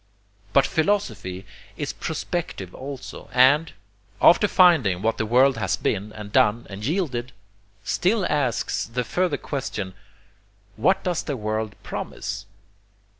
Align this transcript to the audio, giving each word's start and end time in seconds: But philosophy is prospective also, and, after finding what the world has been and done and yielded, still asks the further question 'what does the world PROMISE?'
But 0.51 0.65
philosophy 0.65 1.45
is 1.77 1.93
prospective 1.93 2.73
also, 2.73 3.29
and, 3.31 3.71
after 4.19 4.47
finding 4.47 5.03
what 5.03 5.19
the 5.19 5.27
world 5.27 5.57
has 5.57 5.77
been 5.77 6.11
and 6.13 6.31
done 6.31 6.65
and 6.71 6.83
yielded, 6.83 7.33
still 7.83 8.25
asks 8.25 8.87
the 8.87 9.03
further 9.03 9.37
question 9.37 9.93
'what 10.75 11.03
does 11.03 11.21
the 11.21 11.37
world 11.37 11.75
PROMISE?' 11.83 12.47